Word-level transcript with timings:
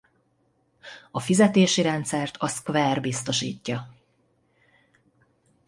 A 1.11 1.19
fizetési 1.19 1.81
rendszert 1.81 2.37
a 2.37 2.47
Square 2.47 2.99
biztosítja. 2.99 3.95